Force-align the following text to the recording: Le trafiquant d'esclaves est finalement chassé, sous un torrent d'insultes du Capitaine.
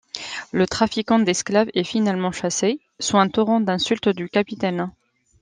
Le 0.51 0.65
trafiquant 0.65 1.19
d'esclaves 1.19 1.69
est 1.75 1.83
finalement 1.83 2.31
chassé, 2.31 2.79
sous 2.99 3.17
un 3.17 3.29
torrent 3.29 3.61
d'insultes 3.61 4.09
du 4.09 4.29
Capitaine. 4.29 4.89